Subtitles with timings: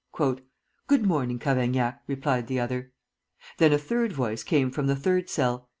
[0.87, 2.91] "Good morning, Cavaignac," replied the other.
[3.59, 5.69] Then a third voice came from the third cell.